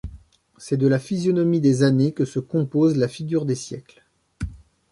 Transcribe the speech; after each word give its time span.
C’est 0.57 0.77
de 0.77 0.87
la 0.87 0.97
physionomie 0.97 1.61
des 1.61 1.83
années 1.83 2.11
que 2.11 2.25
se 2.25 2.39
compose 2.39 2.97
la 2.97 3.07
figure 3.07 3.45
des 3.45 3.53
siècles. 3.53 4.03